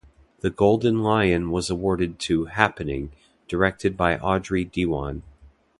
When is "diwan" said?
4.65-5.21